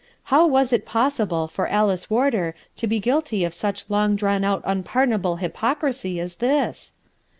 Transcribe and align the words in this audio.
How 0.33 0.47
was 0.47 0.73
it 0.73 0.83
possible 0.83 1.47
for 1.47 1.67
Alice 1.67 2.09
Warder 2.09 2.55
to 2.77 2.87
be 2.87 2.99
guilty 2.99 3.43
of 3.45 3.53
such 3.53 3.85
long 3.87 4.15
drawn 4.15 4.43
out 4.43 4.63
un 4.65 4.81
pardonable 4.81 5.35
hypocrisy 5.35 6.19
as 6.19 6.37
this? 6.37 6.95